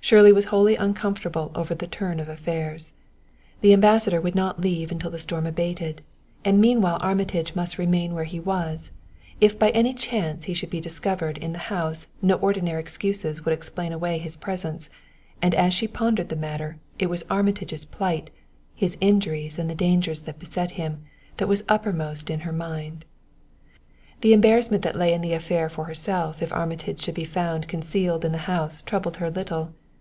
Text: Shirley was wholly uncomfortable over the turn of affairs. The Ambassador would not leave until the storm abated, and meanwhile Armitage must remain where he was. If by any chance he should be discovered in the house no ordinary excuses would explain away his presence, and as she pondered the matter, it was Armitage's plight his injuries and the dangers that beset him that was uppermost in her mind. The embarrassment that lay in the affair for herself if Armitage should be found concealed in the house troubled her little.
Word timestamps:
Shirley 0.00 0.32
was 0.32 0.46
wholly 0.46 0.76
uncomfortable 0.76 1.50
over 1.56 1.74
the 1.74 1.88
turn 1.88 2.20
of 2.20 2.28
affairs. 2.28 2.92
The 3.62 3.72
Ambassador 3.72 4.20
would 4.20 4.36
not 4.36 4.60
leave 4.60 4.92
until 4.92 5.10
the 5.10 5.18
storm 5.18 5.44
abated, 5.44 6.02
and 6.44 6.60
meanwhile 6.60 6.98
Armitage 7.00 7.56
must 7.56 7.78
remain 7.78 8.14
where 8.14 8.22
he 8.24 8.38
was. 8.38 8.92
If 9.40 9.58
by 9.58 9.70
any 9.70 9.92
chance 9.92 10.44
he 10.44 10.54
should 10.54 10.70
be 10.70 10.80
discovered 10.80 11.36
in 11.38 11.52
the 11.52 11.58
house 11.66 12.06
no 12.22 12.36
ordinary 12.36 12.78
excuses 12.80 13.44
would 13.44 13.52
explain 13.52 13.92
away 13.92 14.18
his 14.18 14.36
presence, 14.36 14.88
and 15.42 15.52
as 15.52 15.74
she 15.74 15.88
pondered 15.88 16.28
the 16.28 16.36
matter, 16.36 16.78
it 17.00 17.10
was 17.10 17.24
Armitage's 17.28 17.84
plight 17.84 18.30
his 18.76 18.96
injuries 19.00 19.58
and 19.58 19.68
the 19.68 19.74
dangers 19.74 20.20
that 20.20 20.38
beset 20.38 20.70
him 20.70 21.02
that 21.38 21.48
was 21.48 21.64
uppermost 21.68 22.30
in 22.30 22.40
her 22.40 22.52
mind. 22.52 23.04
The 24.20 24.32
embarrassment 24.32 24.84
that 24.84 24.96
lay 24.96 25.12
in 25.12 25.22
the 25.22 25.32
affair 25.34 25.68
for 25.68 25.86
herself 25.86 26.40
if 26.40 26.52
Armitage 26.52 27.02
should 27.02 27.16
be 27.16 27.24
found 27.24 27.66
concealed 27.66 28.24
in 28.24 28.30
the 28.30 28.38
house 28.46 28.80
troubled 28.82 29.16
her 29.16 29.28
little. 29.28 29.74